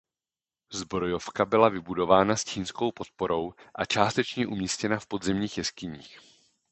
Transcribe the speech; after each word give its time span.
Zbrojovka 0.73 1.45
byla 1.45 1.69
vybudována 1.69 2.35
s 2.35 2.45
čínskou 2.45 2.91
podporou 2.91 3.53
a 3.75 3.85
částečně 3.85 4.47
umístěna 4.47 4.99
v 4.99 5.07
podzemních 5.07 5.57
jeskyních. 5.57 6.19